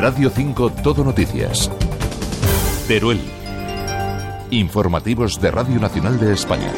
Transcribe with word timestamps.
Radio 0.00 0.30
5 0.30 0.70
Todo 0.82 1.04
Noticias. 1.04 1.70
Teruel. 2.88 3.20
Informativos 4.50 5.38
de 5.42 5.50
Radio 5.50 5.78
Nacional 5.78 6.18
de 6.18 6.32
España. 6.32 6.72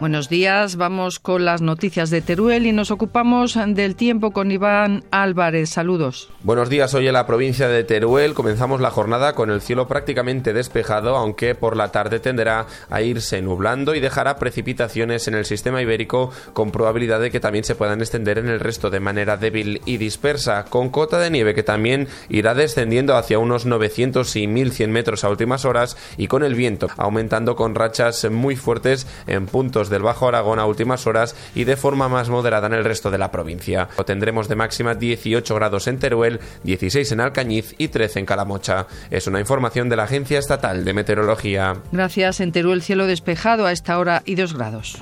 Buenos 0.00 0.28
días, 0.28 0.76
vamos 0.76 1.18
con 1.18 1.44
las 1.44 1.60
noticias 1.60 2.08
de 2.10 2.20
Teruel 2.20 2.66
y 2.66 2.72
nos 2.72 2.92
ocupamos 2.92 3.58
del 3.66 3.96
tiempo 3.96 4.30
con 4.30 4.52
Iván 4.52 5.02
Álvarez. 5.10 5.70
Saludos. 5.70 6.30
Buenos 6.44 6.68
días, 6.68 6.94
hoy 6.94 7.08
en 7.08 7.14
la 7.14 7.26
provincia 7.26 7.66
de 7.66 7.82
Teruel 7.82 8.32
comenzamos 8.32 8.80
la 8.80 8.92
jornada 8.92 9.34
con 9.34 9.50
el 9.50 9.60
cielo 9.60 9.88
prácticamente 9.88 10.52
despejado, 10.52 11.16
aunque 11.16 11.56
por 11.56 11.76
la 11.76 11.90
tarde 11.90 12.20
tenderá 12.20 12.66
a 12.90 13.02
irse 13.02 13.42
nublando 13.42 13.96
y 13.96 13.98
dejará 14.00 14.36
precipitaciones 14.36 15.26
en 15.26 15.34
el 15.34 15.44
sistema 15.44 15.82
ibérico 15.82 16.30
con 16.52 16.70
probabilidad 16.70 17.18
de 17.18 17.32
que 17.32 17.40
también 17.40 17.64
se 17.64 17.74
puedan 17.74 18.00
extender 18.00 18.38
en 18.38 18.48
el 18.48 18.60
resto 18.60 18.90
de 18.90 19.00
manera 19.00 19.36
débil 19.36 19.82
y 19.84 19.96
dispersa, 19.96 20.66
con 20.66 20.90
cota 20.90 21.18
de 21.18 21.30
nieve 21.30 21.56
que 21.56 21.64
también 21.64 22.06
irá 22.28 22.54
descendiendo 22.54 23.16
hacia 23.16 23.40
unos 23.40 23.66
900 23.66 24.36
y 24.36 24.46
1100 24.46 24.92
metros 24.92 25.24
a 25.24 25.28
últimas 25.28 25.64
horas 25.64 25.96
y 26.16 26.28
con 26.28 26.44
el 26.44 26.54
viento 26.54 26.86
aumentando 26.96 27.56
con 27.56 27.74
rachas 27.74 28.30
muy 28.30 28.54
fuertes 28.54 29.08
en 29.26 29.46
puntos 29.46 29.87
del 29.90 30.02
Bajo 30.02 30.28
Aragón 30.28 30.58
a 30.58 30.66
últimas 30.66 31.06
horas 31.06 31.34
y 31.54 31.64
de 31.64 31.76
forma 31.76 32.08
más 32.08 32.28
moderada 32.28 32.66
en 32.66 32.74
el 32.74 32.84
resto 32.84 33.10
de 33.10 33.18
la 33.18 33.30
provincia. 33.30 33.88
Tendremos 34.06 34.48
de 34.48 34.56
máxima 34.56 34.94
18 34.94 35.54
grados 35.54 35.86
en 35.86 35.98
Teruel, 35.98 36.40
16 36.64 37.12
en 37.12 37.20
Alcañiz 37.20 37.74
y 37.78 37.88
13 37.88 38.20
en 38.20 38.26
Calamocha. 38.26 38.86
Es 39.10 39.26
una 39.26 39.40
información 39.40 39.88
de 39.88 39.96
la 39.96 40.04
Agencia 40.04 40.38
Estatal 40.38 40.84
de 40.84 40.92
Meteorología. 40.92 41.76
Gracias. 41.92 42.40
En 42.40 42.52
Teruel 42.52 42.82
cielo 42.82 43.06
despejado 43.06 43.66
a 43.66 43.72
esta 43.72 43.98
hora 43.98 44.22
y 44.24 44.34
2 44.34 44.54
grados. 44.54 44.98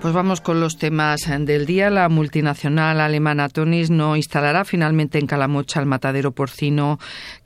Pues 0.00 0.14
vamos 0.14 0.40
con 0.40 0.60
los 0.60 0.78
temas 0.78 1.28
del 1.28 1.66
día. 1.66 1.90
La 1.90 2.08
multinacional 2.08 3.02
alemana 3.02 3.50
Tonis 3.50 3.90
no 3.90 4.16
instalará 4.16 4.64
finalmente 4.64 5.18
en 5.18 5.26
Calamocha 5.26 5.78
el 5.78 5.84
matadero 5.84 6.32
porcino 6.32 6.98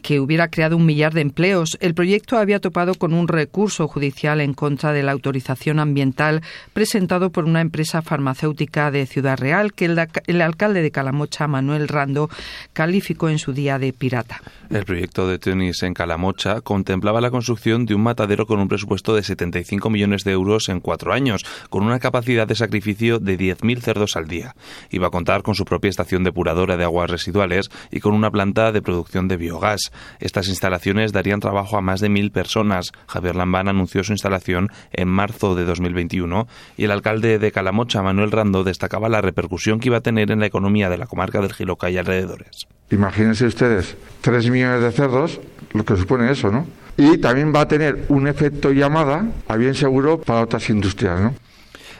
que 0.02 0.20
hubiera 0.20 0.46
creado 0.46 0.76
un 0.76 0.86
millar 0.86 1.12
de 1.14 1.22
empleos. 1.22 1.76
El 1.80 1.94
proyecto 1.94 2.38
había 2.38 2.60
topado 2.60 2.94
con 2.94 3.12
un 3.12 3.26
recurso 3.26 3.88
judicial 3.88 4.40
en 4.40 4.54
contra 4.54 4.92
de 4.92 5.02
la 5.02 5.10
autorización 5.10 5.80
ambiental 5.80 6.42
presentado 6.72 7.30
por 7.30 7.44
una 7.44 7.60
empresa 7.60 8.02
farmacéutica 8.02 8.92
de 8.92 9.06
Ciudad 9.06 9.36
Real 9.36 9.72
que 9.72 9.86
el, 9.86 10.40
alcalde 10.40 10.82
de 10.82 10.90
Calamocha, 10.92 11.48
Manuel 11.48 11.88
Rando, 11.88 12.30
calificó 12.72 13.30
en 13.30 13.40
su 13.40 13.52
día 13.52 13.80
de 13.80 13.92
pirata. 13.92 14.40
El 14.70 14.84
proyecto 14.84 15.26
de 15.26 15.40
Tonis 15.40 15.82
en 15.82 15.94
Calamocha 15.94 16.60
contemplaba 16.60 17.20
la 17.20 17.32
construcción 17.32 17.84
de 17.84 17.96
un 17.96 18.02
matadero 18.02 18.46
con 18.46 18.60
un 18.60 18.68
presupuesto 18.68 19.12
de 19.16 19.24
75 19.24 19.90
millones 19.90 20.22
de 20.22 20.30
euros 20.30 20.68
en 20.68 20.78
cuatro 20.78 21.12
años, 21.12 21.44
con 21.68 21.82
una 21.82 21.98
capacidad 21.98 22.43
de 22.46 22.54
sacrificio 22.54 23.18
de 23.18 23.38
10.000 23.38 23.80
cerdos 23.80 24.16
al 24.16 24.28
día. 24.28 24.54
Iba 24.90 25.08
a 25.08 25.10
contar 25.10 25.42
con 25.42 25.54
su 25.54 25.64
propia 25.64 25.88
estación 25.88 26.24
depuradora 26.24 26.76
de 26.76 26.84
aguas 26.84 27.10
residuales 27.10 27.70
y 27.90 28.00
con 28.00 28.14
una 28.14 28.30
planta 28.30 28.72
de 28.72 28.82
producción 28.82 29.28
de 29.28 29.36
biogás. 29.36 29.92
Estas 30.20 30.48
instalaciones 30.48 31.12
darían 31.12 31.40
trabajo 31.40 31.76
a 31.76 31.80
más 31.80 32.00
de 32.00 32.08
mil 32.08 32.30
personas. 32.30 32.92
Javier 33.06 33.36
Lambán 33.36 33.68
anunció 33.68 34.04
su 34.04 34.12
instalación 34.12 34.70
en 34.92 35.08
marzo 35.08 35.54
de 35.54 35.64
2021 35.64 36.46
y 36.76 36.84
el 36.84 36.90
alcalde 36.90 37.38
de 37.38 37.52
Calamocha, 37.52 38.02
Manuel 38.02 38.30
Rando, 38.30 38.64
destacaba 38.64 39.08
la 39.08 39.20
repercusión 39.20 39.80
que 39.80 39.88
iba 39.88 39.98
a 39.98 40.02
tener 40.02 40.30
en 40.30 40.40
la 40.40 40.46
economía 40.46 40.88
de 40.88 40.98
la 40.98 41.06
comarca 41.06 41.40
del 41.40 41.52
Giloca 41.52 41.90
y 41.90 41.98
alrededores. 41.98 42.66
Imagínense 42.90 43.46
ustedes, 43.46 43.96
3 44.20 44.50
millones 44.50 44.82
de 44.82 44.92
cerdos, 44.92 45.40
lo 45.72 45.84
que 45.84 45.96
supone 45.96 46.30
eso, 46.30 46.50
¿no? 46.50 46.66
Y 46.96 47.18
también 47.18 47.52
va 47.54 47.62
a 47.62 47.68
tener 47.68 48.04
un 48.08 48.28
efecto 48.28 48.70
llamada, 48.70 49.26
a 49.48 49.56
bien 49.56 49.74
seguro, 49.74 50.20
para 50.20 50.42
otras 50.42 50.70
industrias, 50.70 51.20
¿no? 51.20 51.34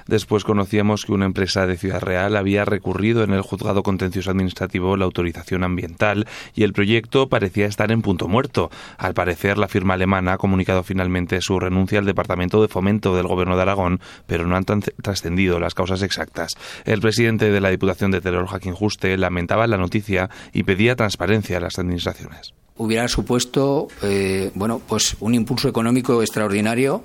Después 0.06 0.44
conocíamos 0.44 1.04
que 1.04 1.12
una 1.12 1.26
empresa 1.26 1.66
de 1.66 1.76
Ciudad 1.76 2.00
Real 2.00 2.36
había 2.36 2.64
recurrido 2.64 3.24
en 3.24 3.32
el 3.32 3.42
juzgado 3.42 3.82
contencioso 3.82 4.30
administrativo 4.30 4.96
la 4.96 5.04
autorización 5.04 5.64
ambiental 5.64 6.26
y 6.54 6.62
el 6.62 6.72
proyecto 6.72 7.28
parecía 7.28 7.66
estar 7.66 7.90
en 7.90 8.02
punto 8.02 8.28
muerto. 8.28 8.70
Al 8.98 9.14
parecer, 9.14 9.58
la 9.58 9.68
firma 9.68 9.94
alemana 9.94 10.34
ha 10.34 10.38
comunicado 10.38 10.82
finalmente 10.82 11.40
su 11.40 11.58
renuncia 11.58 11.98
al 11.98 12.04
Departamento 12.04 12.60
de 12.60 12.68
Fomento 12.68 13.16
del 13.16 13.28
Gobierno 13.28 13.56
de 13.56 13.62
Aragón, 13.62 14.00
pero 14.26 14.46
no 14.46 14.56
han 14.56 14.64
trascendido 14.64 15.58
las 15.60 15.74
causas 15.74 16.02
exactas. 16.02 16.52
El 16.84 17.00
presidente 17.00 17.50
de 17.50 17.60
la 17.60 17.70
Diputación 17.70 18.10
de 18.10 18.20
Terror, 18.20 18.46
Joaquín 18.46 18.74
Juste, 18.74 19.16
lamentaba 19.16 19.66
la 19.66 19.78
noticia 19.78 20.30
y 20.52 20.64
pedía 20.64 20.96
transparencia 20.96 21.58
a 21.58 21.60
las 21.60 21.78
administraciones. 21.78 22.54
Hubiera 22.76 23.06
supuesto, 23.06 23.86
eh, 24.02 24.50
bueno, 24.54 24.80
pues 24.86 25.16
un 25.20 25.34
impulso 25.34 25.68
económico 25.68 26.22
extraordinario 26.22 27.04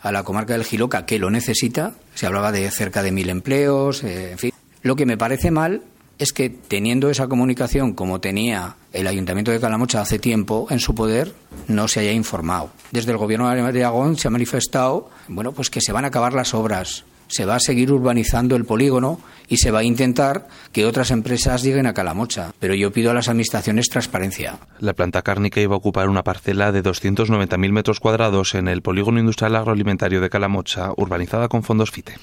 a 0.00 0.12
la 0.12 0.22
comarca 0.22 0.54
del 0.54 0.64
Giloca, 0.64 1.06
que 1.06 1.18
lo 1.18 1.30
necesita. 1.30 1.94
Se 2.14 2.26
hablaba 2.26 2.52
de 2.52 2.70
cerca 2.70 3.02
de 3.02 3.12
mil 3.12 3.28
empleos, 3.28 4.02
eh, 4.04 4.32
en 4.32 4.38
fin. 4.38 4.52
Lo 4.82 4.96
que 4.96 5.06
me 5.06 5.18
parece 5.18 5.50
mal 5.50 5.82
es 6.18 6.32
que 6.32 6.50
teniendo 6.50 7.08
esa 7.08 7.28
comunicación 7.28 7.94
como 7.94 8.20
tenía 8.20 8.76
el 8.92 9.06
Ayuntamiento 9.06 9.50
de 9.50 9.60
Calamocha 9.60 10.02
hace 10.02 10.18
tiempo 10.18 10.66
en 10.70 10.78
su 10.78 10.94
poder, 10.94 11.34
no 11.66 11.88
se 11.88 12.00
haya 12.00 12.12
informado. 12.12 12.70
Desde 12.90 13.12
el 13.12 13.18
Gobierno 13.18 13.48
de 13.48 13.80
Aragón 13.80 14.16
se 14.16 14.28
ha 14.28 14.30
manifestado, 14.30 15.08
bueno, 15.28 15.52
pues 15.52 15.70
que 15.70 15.80
se 15.80 15.92
van 15.92 16.04
a 16.04 16.08
acabar 16.08 16.34
las 16.34 16.52
obras, 16.52 17.04
se 17.30 17.46
va 17.46 17.54
a 17.54 17.60
seguir 17.60 17.92
urbanizando 17.92 18.56
el 18.56 18.64
polígono 18.64 19.20
y 19.48 19.56
se 19.56 19.70
va 19.70 19.80
a 19.80 19.84
intentar 19.84 20.48
que 20.72 20.84
otras 20.84 21.10
empresas 21.10 21.62
lleguen 21.62 21.86
a 21.86 21.94
Calamocha. 21.94 22.52
Pero 22.60 22.74
yo 22.74 22.92
pido 22.92 23.10
a 23.10 23.14
las 23.14 23.28
administraciones 23.28 23.88
transparencia. 23.88 24.58
La 24.78 24.92
planta 24.92 25.22
cárnica 25.22 25.60
iba 25.60 25.74
a 25.74 25.78
ocupar 25.78 26.08
una 26.08 26.22
parcela 26.22 26.72
de 26.72 26.82
290.000 26.82 27.72
metros 27.72 28.00
cuadrados 28.00 28.54
en 28.54 28.68
el 28.68 28.82
polígono 28.82 29.18
industrial 29.18 29.56
agroalimentario 29.56 30.20
de 30.20 30.30
Calamocha, 30.30 30.90
urbanizada 30.96 31.48
con 31.48 31.62
fondos 31.62 31.90
FITE. 31.90 32.14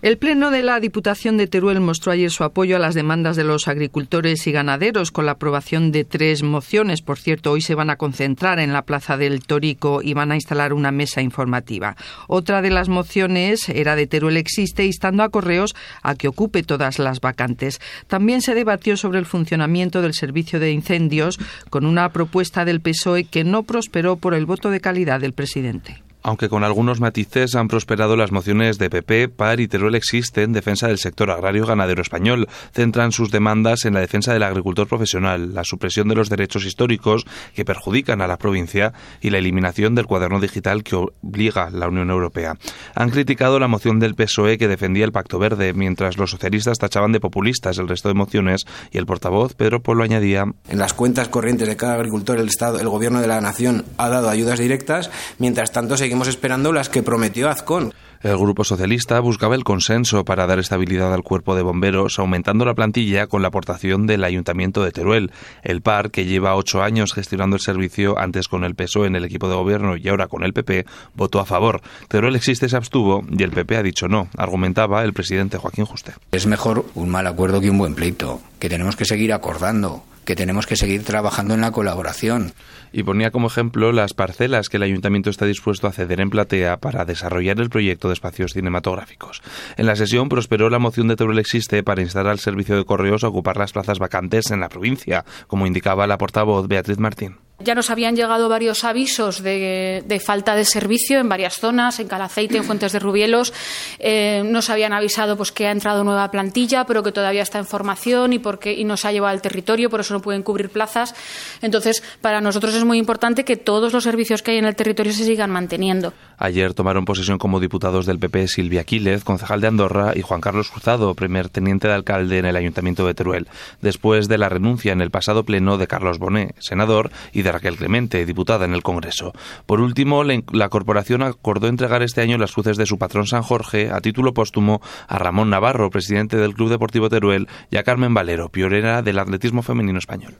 El 0.00 0.16
Pleno 0.16 0.52
de 0.52 0.62
la 0.62 0.78
Diputación 0.78 1.38
de 1.38 1.48
Teruel 1.48 1.80
mostró 1.80 2.12
ayer 2.12 2.30
su 2.30 2.44
apoyo 2.44 2.76
a 2.76 2.78
las 2.78 2.94
demandas 2.94 3.34
de 3.34 3.42
los 3.42 3.66
agricultores 3.66 4.46
y 4.46 4.52
ganaderos 4.52 5.10
con 5.10 5.26
la 5.26 5.32
aprobación 5.32 5.90
de 5.90 6.04
tres 6.04 6.44
mociones. 6.44 7.02
Por 7.02 7.18
cierto, 7.18 7.50
hoy 7.50 7.62
se 7.62 7.74
van 7.74 7.90
a 7.90 7.96
concentrar 7.96 8.60
en 8.60 8.72
la 8.72 8.82
Plaza 8.82 9.16
del 9.16 9.40
Torico 9.44 10.00
y 10.00 10.14
van 10.14 10.30
a 10.30 10.36
instalar 10.36 10.72
una 10.72 10.92
mesa 10.92 11.20
informativa. 11.20 11.96
Otra 12.28 12.62
de 12.62 12.70
las 12.70 12.88
mociones 12.88 13.68
era 13.68 13.96
de 13.96 14.06
Teruel 14.06 14.36
Existe, 14.36 14.86
instando 14.86 15.24
a 15.24 15.30
Correos 15.30 15.74
a 16.04 16.14
que 16.14 16.28
ocupe 16.28 16.62
todas 16.62 17.00
las 17.00 17.20
vacantes. 17.20 17.80
También 18.06 18.40
se 18.40 18.54
debatió 18.54 18.96
sobre 18.96 19.18
el 19.18 19.26
funcionamiento 19.26 20.00
del 20.00 20.14
servicio 20.14 20.60
de 20.60 20.70
incendios 20.70 21.40
con 21.70 21.84
una 21.84 22.12
propuesta 22.12 22.64
del 22.64 22.80
PSOE 22.80 23.24
que 23.24 23.42
no 23.42 23.64
prosperó 23.64 24.14
por 24.14 24.34
el 24.34 24.46
voto 24.46 24.70
de 24.70 24.80
calidad 24.80 25.18
del 25.18 25.32
presidente 25.32 26.07
aunque 26.28 26.50
con 26.50 26.62
algunos 26.62 27.00
matices 27.00 27.54
han 27.54 27.68
prosperado 27.68 28.14
las 28.14 28.32
mociones 28.32 28.76
de 28.76 28.90
PP, 28.90 29.30
PAR 29.30 29.60
y 29.60 29.66
Teruel 29.66 29.94
Existe 29.94 30.42
en 30.42 30.52
defensa 30.52 30.86
del 30.86 30.98
sector 30.98 31.30
agrario 31.30 31.64
ganadero 31.64 32.02
español. 32.02 32.48
Centran 32.74 33.12
sus 33.12 33.30
demandas 33.30 33.86
en 33.86 33.94
la 33.94 34.00
defensa 34.00 34.34
del 34.34 34.42
agricultor 34.42 34.86
profesional, 34.86 35.54
la 35.54 35.64
supresión 35.64 36.06
de 36.06 36.16
los 36.16 36.28
derechos 36.28 36.66
históricos 36.66 37.24
que 37.54 37.64
perjudican 37.64 38.20
a 38.20 38.26
la 38.26 38.36
provincia 38.36 38.92
y 39.22 39.30
la 39.30 39.38
eliminación 39.38 39.94
del 39.94 40.04
cuaderno 40.04 40.38
digital 40.38 40.84
que 40.84 40.96
obliga 40.96 41.70
la 41.70 41.88
Unión 41.88 42.10
Europea. 42.10 42.58
Han 42.94 43.08
criticado 43.08 43.58
la 43.58 43.68
moción 43.68 43.98
del 43.98 44.14
PSOE 44.14 44.58
que 44.58 44.68
defendía 44.68 45.06
el 45.06 45.12
Pacto 45.12 45.38
Verde, 45.38 45.72
mientras 45.72 46.18
los 46.18 46.30
socialistas 46.30 46.78
tachaban 46.78 47.12
de 47.12 47.20
populistas 47.20 47.78
el 47.78 47.88
resto 47.88 48.08
de 48.08 48.14
mociones 48.14 48.66
y 48.90 48.98
el 48.98 49.06
portavoz 49.06 49.54
Pedro 49.54 49.82
Polo 49.82 50.04
añadía 50.04 50.44
En 50.68 50.78
las 50.78 50.92
cuentas 50.92 51.28
corrientes 51.28 51.68
de 51.68 51.76
cada 51.76 51.94
agricultor 51.94 52.38
el 52.38 52.48
Estado, 52.48 52.78
el 52.80 52.88
Gobierno 52.90 53.22
de 53.22 53.28
la 53.28 53.40
Nación 53.40 53.86
ha 53.96 54.10
dado 54.10 54.28
ayudas 54.28 54.58
directas, 54.58 55.10
mientras 55.38 55.72
tanto 55.72 55.96
se 55.96 56.17
seguimos 56.18 56.34
esperando 56.34 56.72
las 56.72 56.88
que 56.88 57.04
prometió 57.04 57.48
Azcón. 57.48 57.94
El 58.22 58.36
Grupo 58.36 58.64
Socialista 58.64 59.20
buscaba 59.20 59.54
el 59.54 59.62
consenso 59.62 60.24
para 60.24 60.48
dar 60.48 60.58
estabilidad 60.58 61.14
al 61.14 61.22
cuerpo 61.22 61.54
de 61.54 61.62
bomberos, 61.62 62.18
aumentando 62.18 62.64
la 62.64 62.74
plantilla 62.74 63.28
con 63.28 63.40
la 63.40 63.48
aportación 63.48 64.08
del 64.08 64.24
Ayuntamiento 64.24 64.82
de 64.82 64.90
Teruel. 64.90 65.30
El 65.62 65.80
PAR, 65.80 66.10
que 66.10 66.24
lleva 66.24 66.56
ocho 66.56 66.82
años 66.82 67.12
gestionando 67.12 67.54
el 67.54 67.62
servicio, 67.62 68.18
antes 68.18 68.48
con 68.48 68.64
el 68.64 68.74
PSOE 68.74 69.06
en 69.06 69.14
el 69.14 69.24
equipo 69.24 69.48
de 69.48 69.54
gobierno 69.54 69.96
y 69.96 70.08
ahora 70.08 70.26
con 70.26 70.42
el 70.42 70.52
PP, 70.52 70.86
votó 71.14 71.38
a 71.38 71.44
favor. 71.44 71.82
Teruel 72.08 72.34
existe 72.34 72.68
se 72.68 72.76
abstuvo 72.76 73.24
y 73.30 73.44
el 73.44 73.52
PP 73.52 73.76
ha 73.76 73.82
dicho 73.84 74.08
no, 74.08 74.28
argumentaba 74.36 75.04
el 75.04 75.12
presidente 75.12 75.58
Joaquín 75.58 75.84
Juste. 75.84 76.14
Es 76.32 76.46
mejor 76.46 76.84
un 76.96 77.10
mal 77.10 77.28
acuerdo 77.28 77.60
que 77.60 77.70
un 77.70 77.78
buen 77.78 77.94
pleito, 77.94 78.40
que 78.58 78.68
tenemos 78.68 78.96
que 78.96 79.04
seguir 79.04 79.32
acordando 79.32 80.02
que 80.28 80.36
tenemos 80.36 80.66
que 80.66 80.76
seguir 80.76 81.04
trabajando 81.04 81.54
en 81.54 81.62
la 81.62 81.70
colaboración. 81.70 82.52
Y 82.92 83.02
ponía 83.02 83.30
como 83.30 83.46
ejemplo 83.46 83.92
las 83.92 84.12
parcelas 84.12 84.68
que 84.68 84.76
el 84.76 84.82
ayuntamiento 84.82 85.30
está 85.30 85.46
dispuesto 85.46 85.86
a 85.86 85.92
ceder 85.92 86.20
en 86.20 86.28
platea 86.28 86.76
para 86.76 87.06
desarrollar 87.06 87.58
el 87.62 87.70
proyecto 87.70 88.08
de 88.08 88.12
espacios 88.12 88.52
cinematográficos. 88.52 89.40
En 89.78 89.86
la 89.86 89.96
sesión 89.96 90.28
prosperó 90.28 90.68
la 90.68 90.78
moción 90.78 91.08
de 91.08 91.16
Teruel 91.16 91.38
Existe 91.38 91.82
para 91.82 92.02
instar 92.02 92.26
al 92.26 92.40
servicio 92.40 92.76
de 92.76 92.84
correos 92.84 93.24
a 93.24 93.28
ocupar 93.28 93.56
las 93.56 93.72
plazas 93.72 93.98
vacantes 93.98 94.50
en 94.50 94.60
la 94.60 94.68
provincia, 94.68 95.24
como 95.46 95.66
indicaba 95.66 96.06
la 96.06 96.18
portavoz 96.18 96.68
Beatriz 96.68 96.98
Martín. 96.98 97.47
Ya 97.60 97.74
nos 97.74 97.90
habían 97.90 98.14
llegado 98.14 98.48
varios 98.48 98.84
avisos 98.84 99.42
de, 99.42 100.22
falta 100.24 100.54
de 100.54 100.64
servicio 100.64 101.18
en 101.18 101.28
varias 101.28 101.54
zonas, 101.54 101.98
en 101.98 102.06
Calaceite, 102.06 102.56
en 102.56 102.62
Fuentes 102.62 102.92
de 102.92 103.00
Rubielos. 103.00 103.52
Eh, 103.98 104.44
nos 104.44 104.70
habían 104.70 104.92
avisado 104.92 105.36
pues, 105.36 105.50
que 105.50 105.66
ha 105.66 105.72
entrado 105.72 106.04
nueva 106.04 106.30
plantilla, 106.30 106.84
pero 106.84 107.02
que 107.02 107.10
todavía 107.10 107.42
está 107.42 107.58
en 107.58 107.66
formación 107.66 108.32
y, 108.32 108.38
porque, 108.38 108.74
y 108.74 108.84
no 108.84 108.96
se 108.96 109.08
ha 109.08 109.12
llevado 109.12 109.32
al 109.32 109.42
territorio, 109.42 109.90
por 109.90 109.98
eso 109.98 110.14
no 110.14 110.20
pueden 110.20 110.44
cubrir 110.44 110.70
plazas. 110.70 111.16
Entonces, 111.60 112.04
para 112.20 112.40
nosotros 112.40 112.76
es 112.76 112.84
muy 112.84 112.96
importante 112.96 113.44
que 113.44 113.56
todos 113.56 113.92
los 113.92 114.04
servicios 114.04 114.40
que 114.40 114.52
hay 114.52 114.58
en 114.58 114.64
el 114.64 114.76
territorio 114.76 115.12
se 115.12 115.24
sigan 115.24 115.50
manteniendo. 115.50 116.12
Ayer 116.38 116.74
tomaron 116.74 117.04
posesión 117.04 117.38
como 117.38 117.58
diputados 117.58 118.06
del 118.06 118.20
PP 118.20 118.46
Silvia 118.46 118.84
Quílez, 118.84 119.24
concejal 119.24 119.60
de 119.60 119.66
Andorra, 119.66 120.12
y 120.14 120.22
Juan 120.22 120.40
Carlos 120.40 120.70
Cruzado, 120.70 121.12
primer 121.16 121.48
teniente 121.48 121.88
de 121.88 121.94
alcalde 121.94 122.38
en 122.38 122.44
el 122.46 122.54
Ayuntamiento 122.54 123.04
de 123.04 123.14
Teruel, 123.14 123.48
después 123.82 124.28
de 124.28 124.38
la 124.38 124.48
renuncia 124.48 124.92
en 124.92 125.00
el 125.00 125.10
pasado 125.10 125.42
pleno 125.42 125.76
de 125.76 125.88
Carlos 125.88 126.20
Bonet, 126.20 126.54
senador, 126.60 127.10
y 127.32 127.42
de 127.42 127.47
Raquel 127.52 127.76
Clemente, 127.76 128.24
diputada 128.24 128.64
en 128.64 128.74
el 128.74 128.82
Congreso. 128.82 129.32
Por 129.66 129.80
último, 129.80 130.24
la, 130.24 130.68
corporación 130.68 131.22
acordó 131.22 131.68
entregar 131.68 132.02
este 132.02 132.20
año 132.20 132.38
las 132.38 132.52
cruces 132.52 132.76
de 132.76 132.86
su 132.86 132.98
patrón 132.98 133.26
San 133.26 133.42
Jorge 133.42 133.90
a 133.90 134.00
título 134.00 134.34
póstumo 134.34 134.80
a 135.06 135.18
Ramón 135.18 135.50
Navarro, 135.50 135.90
presidente 135.90 136.36
del 136.36 136.54
Club 136.54 136.70
Deportivo 136.70 137.08
Teruel, 137.08 137.48
y 137.70 137.76
a 137.76 137.82
Carmen 137.82 138.14
Valero, 138.14 138.48
pionera 138.48 139.02
del 139.02 139.18
atletismo 139.18 139.62
femenino 139.62 139.98
español. 139.98 140.38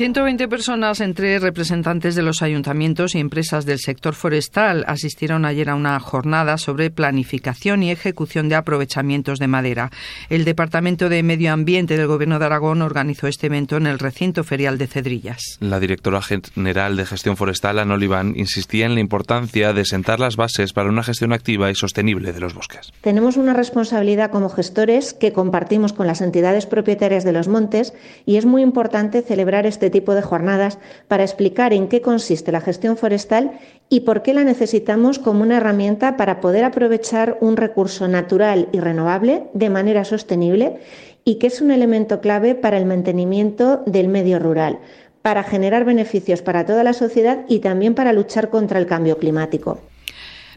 120 0.00 0.48
personas, 0.48 1.02
entre 1.02 1.38
representantes 1.38 2.14
de 2.14 2.22
los 2.22 2.40
ayuntamientos 2.40 3.14
y 3.14 3.18
empresas 3.18 3.66
del 3.66 3.78
sector 3.78 4.14
forestal, 4.14 4.82
asistieron 4.88 5.44
ayer 5.44 5.68
a 5.68 5.74
una 5.74 6.00
jornada 6.00 6.56
sobre 6.56 6.90
planificación 6.90 7.82
y 7.82 7.90
ejecución 7.90 8.48
de 8.48 8.54
aprovechamientos 8.54 9.38
de 9.38 9.46
madera. 9.46 9.90
El 10.30 10.46
Departamento 10.46 11.10
de 11.10 11.22
Medio 11.22 11.52
Ambiente 11.52 11.98
del 11.98 12.06
Gobierno 12.06 12.38
de 12.38 12.46
Aragón 12.46 12.80
organizó 12.80 13.26
este 13.26 13.48
evento 13.48 13.76
en 13.76 13.86
el 13.86 13.98
recinto 13.98 14.42
ferial 14.42 14.78
de 14.78 14.86
Cedrillas. 14.86 15.58
La 15.60 15.78
directora 15.78 16.22
general 16.22 16.96
de 16.96 17.04
Gestión 17.04 17.36
Forestal, 17.36 17.78
Ana 17.78 17.92
Oliván, 17.92 18.32
insistía 18.38 18.86
en 18.86 18.94
la 18.94 19.00
importancia 19.00 19.74
de 19.74 19.84
sentar 19.84 20.18
las 20.18 20.36
bases 20.36 20.72
para 20.72 20.88
una 20.88 21.02
gestión 21.02 21.34
activa 21.34 21.70
y 21.70 21.74
sostenible 21.74 22.32
de 22.32 22.40
los 22.40 22.54
bosques. 22.54 22.90
Tenemos 23.02 23.36
una 23.36 23.52
responsabilidad 23.52 24.30
como 24.30 24.48
gestores 24.48 25.12
que 25.12 25.34
compartimos 25.34 25.92
con 25.92 26.06
las 26.06 26.22
entidades 26.22 26.64
propietarias 26.64 27.22
de 27.22 27.32
los 27.32 27.48
montes 27.48 27.92
y 28.24 28.38
es 28.38 28.46
muy 28.46 28.62
importante 28.62 29.20
celebrar 29.20 29.66
este 29.66 29.89
tipo 29.90 30.14
de 30.14 30.22
jornadas 30.22 30.78
para 31.08 31.24
explicar 31.24 31.72
en 31.72 31.88
qué 31.88 32.00
consiste 32.00 32.52
la 32.52 32.60
gestión 32.60 32.96
forestal 32.96 33.52
y 33.88 34.00
por 34.00 34.22
qué 34.22 34.34
la 34.34 34.44
necesitamos 34.44 35.18
como 35.18 35.42
una 35.42 35.56
herramienta 35.56 36.16
para 36.16 36.40
poder 36.40 36.64
aprovechar 36.64 37.38
un 37.40 37.56
recurso 37.56 38.08
natural 38.08 38.68
y 38.72 38.80
renovable 38.80 39.44
de 39.52 39.70
manera 39.70 40.04
sostenible 40.04 40.78
y 41.24 41.36
que 41.36 41.48
es 41.48 41.60
un 41.60 41.70
elemento 41.70 42.20
clave 42.20 42.54
para 42.54 42.78
el 42.78 42.86
mantenimiento 42.86 43.82
del 43.86 44.08
medio 44.08 44.38
rural, 44.38 44.78
para 45.22 45.42
generar 45.42 45.84
beneficios 45.84 46.42
para 46.42 46.64
toda 46.64 46.84
la 46.84 46.92
sociedad 46.92 47.44
y 47.48 47.58
también 47.58 47.94
para 47.94 48.12
luchar 48.12 48.50
contra 48.50 48.78
el 48.78 48.86
cambio 48.86 49.18
climático. 49.18 49.78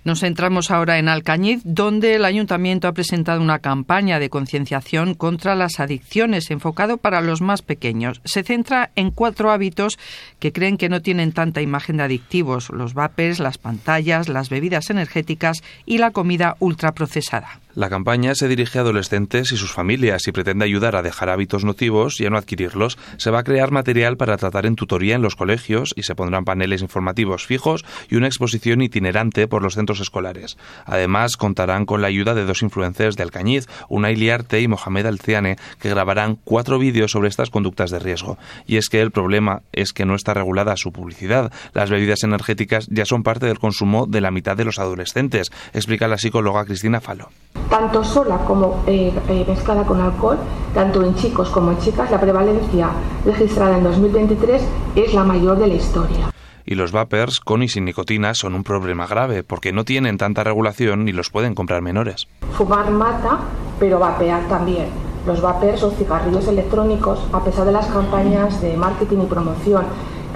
Nos 0.04 0.20
centramos 0.20 0.70
ahora 0.70 1.00
en 1.00 1.08
Alcañiz, 1.08 1.62
donde 1.64 2.16
el 2.16 2.26
ayuntamiento 2.26 2.90
ha 2.90 2.94
presentado 2.94 3.42
una 3.42 3.60
campaña 3.60 4.20
de 4.20 4.30
concienciación 4.30 5.14
contra 5.14 5.56
las 5.56 5.80
adicciones 5.80 6.52
enfocado 6.52 6.98
para 6.98 7.22
los 7.22 7.42
más 7.42 7.62
pequeños. 7.62 8.20
Se 8.26 8.44
centra 8.44 8.92
en 8.96 9.12
cuatro 9.12 9.52
hábitos 9.52 9.98
que 10.40 10.52
creen 10.52 10.78
que 10.78 10.90
no 10.90 11.02
tienen 11.02 11.32
tanta 11.32 11.62
imagen 11.62 11.98
de 11.98 12.04
adictivos: 12.04 12.70
los 12.70 12.94
vapers, 12.94 13.40
las 13.40 13.58
pantallas, 13.58 14.28
las 14.28 14.50
bebidas 14.50 14.90
energéticas 14.90 15.64
y 15.86 16.00
la 16.00 16.12
comida 16.12 16.58
ultraprocesada. 16.60 17.63
La 17.76 17.90
campaña 17.90 18.36
se 18.36 18.48
dirige 18.48 18.78
a 18.78 18.82
adolescentes 18.82 19.52
y 19.52 19.58
sus 19.58 19.72
familias 19.72 20.28
y 20.28 20.32
pretende 20.32 20.64
ayudar 20.64 20.96
a 20.96 21.02
dejar 21.02 21.30
hábitos 21.30 21.66
nocivos 21.66 22.22
y 22.22 22.26
a 22.28 22.30
no 22.30 22.38
adquirirlos. 22.38 23.00
Se 23.18 23.32
va 23.32 23.40
a 23.40 23.44
crear 23.44 23.72
material 23.72 24.16
para 24.16 24.38
tratar 24.38 24.68
en 24.68 24.76
tutoría 24.76 25.16
en 25.16 25.24
los 25.24 25.36
colegios 25.36 25.92
y 25.96 26.04
se 26.04 26.14
pondrán 26.14 26.46
paneles 26.46 26.84
informativos 26.84 27.48
fijos 27.48 27.84
y 28.12 28.16
una 28.16 28.28
exposición 28.28 28.84
itinerante 28.84 29.48
por 29.48 29.64
los 29.64 29.74
centros 29.74 30.02
escolares. 30.02 30.56
Además, 30.86 31.36
contarán 31.36 31.88
con 31.88 32.04
la 32.04 32.10
ayuda 32.10 32.36
de 32.36 32.46
dos 32.46 32.62
influencers 32.62 33.16
de 33.16 33.24
Alcañiz, 33.24 33.68
Unai 33.90 34.16
Liarte 34.16 34.62
y 34.62 34.68
Mohamed 34.68 35.08
Alciane, 35.08 35.58
que 35.80 35.90
grabarán 35.90 36.38
cuatro 36.44 36.78
vídeos 36.78 37.10
sobre 37.10 37.30
estas 37.30 37.50
conductas 37.50 37.90
de 37.90 37.98
riesgo. 37.98 38.38
Y 38.68 38.78
es 38.78 38.88
que 38.88 39.02
el 39.02 39.10
problema 39.10 39.64
es 39.72 39.94
que 39.94 40.06
no 40.06 40.14
está 40.14 40.36
regulada 40.36 40.78
su 40.78 40.92
publicidad. 40.92 41.52
Las 41.74 41.90
bebidas 41.90 42.24
energéticas 42.24 42.86
ya 42.92 43.06
son 43.06 43.24
parte 43.24 43.48
del 43.48 43.58
consumo 43.58 44.06
de 44.06 44.22
la 44.22 44.30
mitad 44.30 44.56
de 44.56 44.66
los 44.66 44.78
adolescentes, 44.78 45.50
explica 45.74 46.08
la 46.08 46.20
psicóloga 46.20 46.66
Cristina 46.66 47.02
Falo 47.02 47.30
tanto 47.74 48.04
sola 48.04 48.38
como 48.46 48.84
eh, 48.86 49.12
eh, 49.30 49.46
mezclada 49.48 49.84
con 49.84 50.00
alcohol, 50.00 50.38
tanto 50.76 51.04
en 51.04 51.16
chicos 51.16 51.50
como 51.50 51.72
en 51.72 51.80
chicas, 51.80 52.12
la 52.12 52.22
prevalencia 52.22 52.90
registrada 53.26 53.80
en 53.80 53.84
2023 53.84 54.62
es 54.96 55.14
la 55.16 55.24
mayor 55.24 55.58
de 55.58 55.66
la 55.66 55.74
historia. 55.74 56.32
Y 56.66 56.76
los 56.76 56.92
vapers 56.92 57.40
con 57.40 57.64
y 57.64 57.68
sin 57.68 57.86
nicotina 57.86 58.36
son 58.36 58.54
un 58.54 58.64
problema 58.64 59.08
grave 59.08 59.42
porque 59.42 59.74
no 59.74 59.86
tienen 59.86 60.20
tanta 60.20 60.44
regulación 60.44 61.04
ni 61.04 61.14
los 61.14 61.32
pueden 61.32 61.56
comprar 61.56 61.82
menores. 61.82 62.28
Fumar 62.56 62.92
mata, 62.92 63.40
pero 63.80 63.98
vapear 63.98 64.48
también. 64.48 64.86
Los 65.26 65.42
vapers 65.42 65.82
o 65.82 65.90
cigarrillos 65.90 66.48
electrónicos, 66.48 67.26
a 67.34 67.44
pesar 67.44 67.66
de 67.66 67.72
las 67.72 67.88
campañas 67.88 68.62
de 68.62 68.78
marketing 68.78 69.24
y 69.24 69.26
promoción 69.26 69.86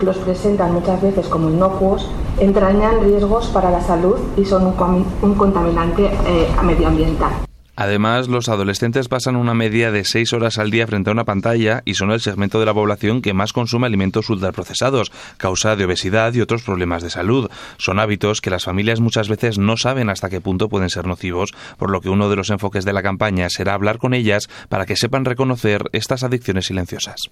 los 0.02 0.18
presentan 0.18 0.74
muchas 0.74 1.02
veces 1.02 1.28
como 1.28 1.50
inocuos, 1.50 2.10
entrañan 2.40 3.02
riesgos 3.04 3.48
para 3.48 3.72
la 3.72 3.82
salud 3.82 4.18
y 4.38 4.46
son 4.46 4.74
un, 5.22 5.36
contaminante 5.36 6.06
eh, 6.06 6.48
medioambiental. 6.64 7.32
Además, 7.80 8.28
los 8.28 8.50
adolescentes 8.50 9.08
pasan 9.08 9.36
una 9.36 9.54
media 9.54 9.92
de 9.92 10.04
seis 10.04 10.34
horas 10.34 10.58
al 10.58 10.72
día 10.72 10.88
frente 10.88 11.12
a 11.12 11.14
una 11.14 11.26
pantalla 11.26 11.84
y 11.86 11.94
son 11.94 12.10
el 12.10 12.20
segmento 12.20 12.60
de 12.60 12.66
la 12.66 12.74
población 12.74 13.22
que 13.22 13.36
más 13.36 13.54
consume 13.54 13.86
alimentos 13.86 14.32
ultraprocesados, 14.32 15.12
causa 15.38 15.76
de 15.76 15.86
obesidad 15.86 16.34
y 16.34 16.42
otros 16.42 16.64
problemas 16.64 17.04
de 17.04 17.12
salud. 17.12 17.52
Son 17.78 18.00
hábitos 18.00 18.42
que 18.42 18.50
las 18.50 18.64
familias 18.64 19.00
muchas 19.00 19.30
veces 19.30 19.60
no 19.60 19.78
saben 19.78 20.10
hasta 20.10 20.28
qué 20.28 20.42
punto 20.42 20.70
pueden 20.70 20.90
ser 20.90 21.06
nocivos, 21.06 21.54
por 21.78 21.92
lo 21.92 22.02
que 22.02 22.10
uno 22.10 22.30
de 22.30 22.38
los 22.38 22.50
enfoques 22.50 22.84
de 22.84 22.94
la 22.94 23.04
campaña 23.04 23.48
será 23.52 23.76
hablar 23.76 24.00
con 24.00 24.16
ellas 24.16 24.50
para 24.70 24.88
que 24.88 24.96
sepan 24.96 25.24
reconocer 25.24 25.84
estas 25.94 26.24
adicciones 26.24 26.66
silenciosas. 26.66 27.30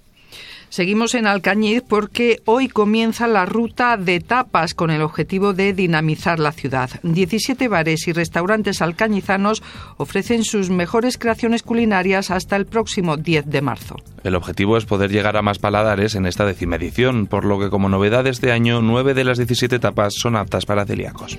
Seguimos 0.70 1.16
en 1.16 1.28
Alcañiz 1.28 1.84
porque 1.88 2.42
hoy 2.46 2.68
comienza 2.68 3.28
la 3.28 3.46
ruta 3.46 3.98
de 3.98 4.20
tapas 4.20 4.74
con 4.74 4.92
el 4.92 5.02
objetivo 5.02 5.54
de 5.54 5.74
dinamizar 5.74 6.40
la 6.40 6.52
ciudad. 6.52 6.90
17 7.04 7.68
bares 7.68 8.08
y 8.08 8.14
restaurantes 8.14 8.82
alcañizanos 8.82 9.64
ofrecen 9.98 10.44
sus 10.44 10.70
mejores 10.70 11.18
creaciones 11.18 11.64
culinarias 11.64 12.32
hasta 12.32 12.56
el 12.56 12.66
próximo 12.66 13.18
10 13.18 13.46
de 13.48 13.62
marzo. 13.62 13.96
El 14.24 14.36
objetivo 14.36 14.78
es 14.78 14.86
poder 14.86 15.12
llegar 15.12 15.38
a 15.38 15.42
más 15.42 15.60
paladares 15.60 16.16
en 16.16 16.26
esta 16.26 16.46
décima 16.46 16.76
edición, 16.78 17.28
por 17.28 17.46
lo 17.46 17.60
que 17.60 17.70
como 17.70 17.90
novedad 17.90 18.24
de 18.24 18.32
este 18.32 18.52
año, 18.52 18.82
9 18.82 19.14
de 19.14 19.24
las 19.24 19.38
17 19.38 19.80
tapas 19.80 20.16
son 20.16 20.36
aptas 20.36 20.66
para 20.66 20.86
celíacos. 20.86 21.38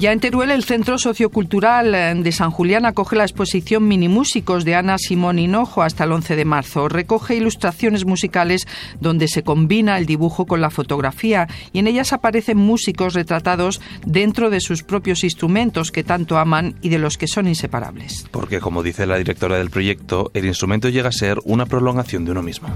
Ya 0.00 0.12
en 0.12 0.20
Teruel, 0.20 0.50
el 0.50 0.64
Centro 0.64 0.96
Sociocultural 0.96 1.94
eh, 1.94 2.14
de 2.14 2.32
San 2.32 2.50
Julián 2.50 2.86
acoge 2.86 3.16
la 3.16 3.24
exposición 3.24 3.86
Minimúsicos 3.86 4.64
de 4.64 4.74
Ana 4.74 4.96
Simón 4.96 5.38
Hinojo 5.38 5.82
hasta 5.82 6.04
el 6.04 6.12
11 6.12 6.36
de 6.36 6.46
marzo. 6.46 6.88
Recoge 6.88 7.34
ilustraciones 7.34 8.06
musicales 8.06 8.66
donde 8.98 9.28
se 9.28 9.42
combina 9.42 9.98
el 9.98 10.06
dibujo 10.06 10.46
con 10.46 10.62
la 10.62 10.70
fotografía 10.70 11.48
y 11.74 11.80
en 11.80 11.86
ellas 11.86 12.14
aparecen 12.14 12.56
músicos 12.56 13.12
retratados 13.12 13.82
dentro 14.06 14.48
de 14.48 14.60
sus 14.60 14.84
propios 14.84 15.22
instrumentos 15.22 15.92
que 15.92 16.02
tanto 16.02 16.38
aman 16.38 16.76
y 16.80 16.88
de 16.88 16.98
los 16.98 17.18
que 17.18 17.26
son 17.26 17.46
inseparables. 17.46 18.24
Porque, 18.30 18.58
como 18.58 18.82
dice 18.82 19.06
la 19.06 19.18
directora 19.18 19.58
del 19.58 19.68
proyecto, 19.68 20.30
el 20.32 20.46
instrumento 20.46 20.88
llega 20.88 21.10
a 21.10 21.12
ser 21.12 21.40
una 21.44 21.66
prolongación 21.66 22.24
de 22.24 22.30
uno 22.30 22.42
mismo. 22.42 22.70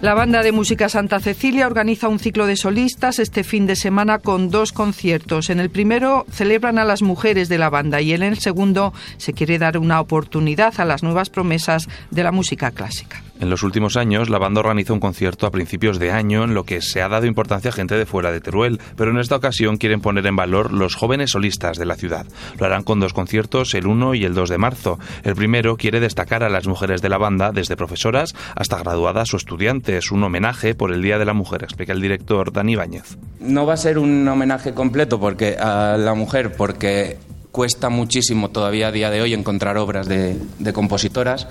La 0.00 0.14
banda 0.14 0.44
de 0.44 0.52
música 0.52 0.88
Santa 0.88 1.18
Cecilia 1.18 1.66
organiza 1.66 2.06
un 2.06 2.20
ciclo 2.20 2.46
de 2.46 2.54
solistas 2.54 3.18
este 3.18 3.42
fin 3.42 3.66
de 3.66 3.74
semana 3.74 4.20
con 4.20 4.48
dos 4.48 4.70
conciertos. 4.70 5.50
En 5.50 5.58
el 5.58 5.70
primero 5.70 6.24
celebran 6.38 6.78
a 6.78 6.84
las 6.84 7.02
mujeres 7.02 7.48
de 7.48 7.58
la 7.58 7.68
banda 7.68 8.00
y 8.00 8.12
en 8.12 8.22
el 8.22 8.38
segundo 8.38 8.94
se 9.16 9.32
quiere 9.32 9.58
dar 9.58 9.76
una 9.76 10.00
oportunidad 10.00 10.72
a 10.78 10.84
las 10.84 11.02
nuevas 11.02 11.30
promesas 11.30 11.88
de 12.12 12.22
la 12.22 12.30
música 12.30 12.70
clásica. 12.70 13.20
En 13.40 13.50
los 13.50 13.62
últimos 13.62 13.96
años, 13.96 14.30
la 14.30 14.38
banda 14.38 14.60
organiza 14.60 14.92
un 14.92 14.98
concierto 14.98 15.46
a 15.46 15.52
principios 15.52 16.00
de 16.00 16.10
año 16.10 16.42
en 16.42 16.54
lo 16.54 16.64
que 16.64 16.82
se 16.82 17.02
ha 17.02 17.08
dado 17.08 17.24
importancia 17.26 17.70
a 17.70 17.72
gente 17.72 17.94
de 17.94 18.04
fuera 18.04 18.32
de 18.32 18.40
Teruel, 18.40 18.80
pero 18.96 19.12
en 19.12 19.18
esta 19.18 19.36
ocasión 19.36 19.76
quieren 19.76 20.00
poner 20.00 20.26
en 20.26 20.34
valor 20.34 20.72
los 20.72 20.96
jóvenes 20.96 21.30
solistas 21.30 21.78
de 21.78 21.86
la 21.86 21.94
ciudad. 21.94 22.26
Lo 22.58 22.66
harán 22.66 22.82
con 22.82 22.98
dos 22.98 23.12
conciertos, 23.12 23.74
el 23.74 23.86
1 23.86 24.16
y 24.16 24.24
el 24.24 24.34
2 24.34 24.50
de 24.50 24.58
marzo. 24.58 24.98
El 25.22 25.36
primero 25.36 25.76
quiere 25.76 26.00
destacar 26.00 26.42
a 26.42 26.48
las 26.48 26.66
mujeres 26.66 27.00
de 27.00 27.08
la 27.08 27.18
banda, 27.18 27.52
desde 27.52 27.76
profesoras 27.76 28.34
hasta 28.56 28.78
graduadas 28.78 29.32
o 29.34 29.36
estudiantes, 29.36 30.10
un 30.10 30.24
homenaje 30.24 30.74
por 30.74 30.92
el 30.92 31.00
Día 31.00 31.18
de 31.18 31.24
la 31.24 31.32
Mujer, 31.32 31.62
explica 31.62 31.92
el 31.92 32.00
director 32.00 32.52
Dani 32.52 32.74
Báñez. 32.74 33.18
No 33.38 33.66
va 33.66 33.74
a 33.74 33.76
ser 33.76 33.98
un 33.98 34.26
homenaje 34.26 34.74
completo 34.74 35.20
porque 35.20 35.56
a 35.56 35.96
la 35.96 36.14
mujer, 36.14 36.56
porque 36.56 37.18
cuesta 37.52 37.88
muchísimo 37.88 38.50
todavía 38.50 38.88
a 38.88 38.92
día 38.92 39.10
de 39.10 39.22
hoy 39.22 39.32
encontrar 39.32 39.78
obras 39.78 40.08
de 40.08 40.72
compositoras 40.72 41.46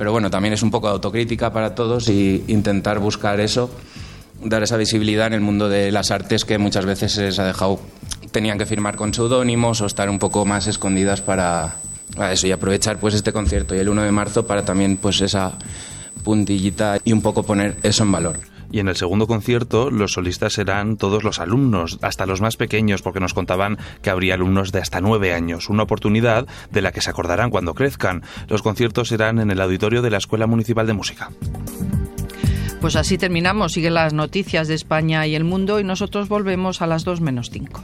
pero 0.00 0.12
bueno, 0.12 0.30
también 0.30 0.54
es 0.54 0.62
un 0.62 0.70
poco 0.70 0.86
de 0.86 0.94
autocrítica 0.94 1.52
para 1.52 1.74
todos 1.74 2.08
y 2.08 2.42
intentar 2.46 3.00
buscar 3.00 3.38
eso, 3.38 3.70
dar 4.42 4.62
esa 4.62 4.78
visibilidad 4.78 5.26
en 5.26 5.34
el 5.34 5.42
mundo 5.42 5.68
de 5.68 5.92
las 5.92 6.10
artes 6.10 6.46
que 6.46 6.56
muchas 6.56 6.86
veces 6.86 7.12
se 7.12 7.38
ha 7.38 7.44
dejado, 7.44 7.78
tenían 8.30 8.56
que 8.56 8.64
firmar 8.64 8.96
con 8.96 9.12
seudónimos 9.12 9.82
o 9.82 9.84
estar 9.84 10.08
un 10.08 10.18
poco 10.18 10.46
más 10.46 10.68
escondidas 10.68 11.20
para, 11.20 11.74
eso 12.32 12.46
y 12.46 12.50
aprovechar 12.50 12.98
pues 12.98 13.12
este 13.12 13.30
concierto 13.30 13.74
y 13.74 13.78
el 13.78 13.90
1 13.90 14.04
de 14.04 14.10
marzo 14.10 14.46
para 14.46 14.64
también 14.64 14.96
pues 14.96 15.20
esa 15.20 15.52
puntillita 16.24 16.96
y 17.04 17.12
un 17.12 17.20
poco 17.20 17.42
poner 17.42 17.76
eso 17.82 18.02
en 18.02 18.12
valor. 18.12 18.49
Y 18.70 18.78
en 18.78 18.88
el 18.88 18.96
segundo 18.96 19.26
concierto 19.26 19.90
los 19.90 20.12
solistas 20.12 20.52
serán 20.52 20.96
todos 20.96 21.24
los 21.24 21.40
alumnos, 21.40 21.98
hasta 22.02 22.26
los 22.26 22.40
más 22.40 22.56
pequeños, 22.56 23.02
porque 23.02 23.20
nos 23.20 23.34
contaban 23.34 23.78
que 24.02 24.10
habría 24.10 24.34
alumnos 24.34 24.72
de 24.72 24.80
hasta 24.80 25.00
nueve 25.00 25.34
años, 25.34 25.68
una 25.68 25.82
oportunidad 25.82 26.46
de 26.70 26.82
la 26.82 26.92
que 26.92 27.00
se 27.00 27.10
acordarán 27.10 27.50
cuando 27.50 27.74
crezcan. 27.74 28.22
Los 28.48 28.62
conciertos 28.62 29.08
serán 29.08 29.38
en 29.38 29.50
el 29.50 29.60
auditorio 29.60 30.02
de 30.02 30.10
la 30.10 30.18
Escuela 30.18 30.46
Municipal 30.46 30.86
de 30.86 30.92
Música. 30.92 31.30
Pues 32.80 32.96
así 32.96 33.18
terminamos. 33.18 33.72
Siguen 33.72 33.94
las 33.94 34.14
noticias 34.14 34.66
de 34.66 34.74
España 34.74 35.26
y 35.26 35.34
el 35.34 35.44
mundo 35.44 35.80
y 35.80 35.84
nosotros 35.84 36.28
volvemos 36.28 36.80
a 36.80 36.86
las 36.86 37.04
dos 37.04 37.20
menos 37.20 37.50
cinco. 37.50 37.82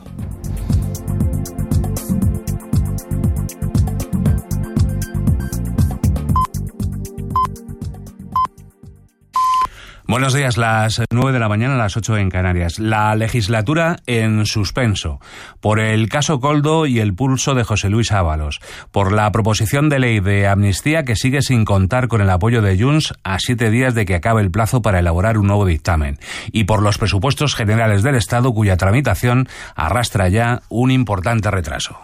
Buenos 10.17 10.33
días, 10.33 10.57
las 10.57 11.03
9 11.11 11.33
de 11.33 11.39
la 11.39 11.51
mañana, 11.51 11.77
las 11.77 11.95
8 11.95 12.17
en 12.17 12.31
Canarias. 12.31 12.79
La 12.79 13.15
legislatura 13.17 13.97
en 14.07 14.47
suspenso 14.47 15.21
por 15.61 15.79
el 15.79 16.09
caso 16.09 16.41
Coldo 16.41 16.87
y 16.87 17.01
el 17.01 17.15
pulso 17.15 17.55
de 17.55 17.65
José 17.65 17.91
Luis 17.91 18.13
Ábalos, 18.13 18.61
por 18.93 19.13
la 19.13 19.31
proposición 19.31 19.91
de 19.91 19.99
ley 19.99 20.21
de 20.21 20.49
amnistía 20.49 21.03
que 21.03 21.17
sigue 21.17 21.43
sin 21.43 21.67
contar 21.67 22.09
con 22.09 22.23
el 22.23 22.31
apoyo 22.31 22.63
de 22.63 22.83
Junts 22.83 23.13
a 23.25 23.39
siete 23.39 23.69
días 23.69 23.95
de 23.95 24.07
que 24.07 24.15
acabe 24.15 24.41
el 24.41 24.51
plazo 24.51 24.81
para 24.81 25.01
elaborar 25.01 25.37
un 25.37 25.49
nuevo 25.49 25.67
dictamen, 25.67 26.19
y 26.51 26.65
por 26.65 26.81
los 26.81 26.97
presupuestos 26.97 27.55
generales 27.55 28.03
del 28.03 28.15
Estado 28.15 28.55
cuya 28.55 28.79
tramitación 28.79 29.51
arrastra 29.75 30.31
ya 30.31 30.63
un 30.71 30.93
importante 30.93 31.51
retraso. 31.51 31.99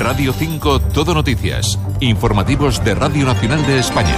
Radio 0.00 0.32
5 0.32 0.80
Todo 0.94 1.12
Noticias, 1.12 1.78
informativos 2.00 2.82
de 2.82 2.94
Radio 2.94 3.26
Nacional 3.26 3.66
de 3.66 3.80
España. 3.80 4.16